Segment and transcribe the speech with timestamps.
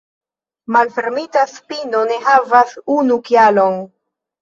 [0.75, 3.83] Malfermita spino ne havas unu kialon.